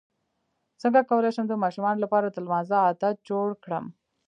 [0.81, 3.85] څنګه کولی شم د ماشومانو لپاره د لمانځه عادت جوړ کړم